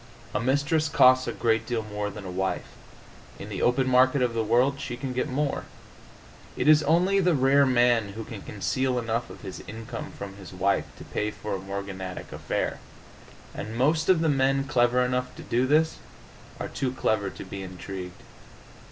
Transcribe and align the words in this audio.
A 0.33 0.39
mistress 0.39 0.89
costs 0.89 1.27
a 1.27 1.31
great 1.31 1.67
deal 1.67 1.83
more 1.83 2.09
than 2.09 2.25
a 2.25 2.31
wife; 2.31 2.69
in 3.37 3.49
the 3.49 3.61
open 3.61 3.87
market 3.87 4.23
of 4.23 4.33
the 4.33 4.43
world 4.43 4.79
she 4.81 4.97
can 4.97 5.13
get 5.13 5.29
more. 5.29 5.65
It 6.57 6.67
is 6.67 6.81
only 6.81 7.19
the 7.19 7.35
rare 7.35 7.67
man 7.67 8.13
who 8.13 8.23
can 8.23 8.41
conceal 8.41 8.97
enough 8.97 9.29
of 9.29 9.41
his 9.43 9.63
income 9.67 10.11
from 10.17 10.37
his 10.37 10.53
wife 10.53 10.85
to 10.97 11.03
pay 11.03 11.29
for 11.29 11.53
a 11.55 11.59
morganatic 11.59 12.31
affair. 12.33 12.79
And 13.53 13.77
most 13.77 14.09
of 14.09 14.21
the 14.21 14.27
men 14.27 14.63
clever 14.63 15.05
enough 15.05 15.35
to 15.35 15.43
do 15.43 15.67
this 15.67 15.97
are 16.59 16.67
too 16.67 16.93
clever 16.93 17.29
to 17.29 17.45
be 17.45 17.61
intrigued. 17.61 18.23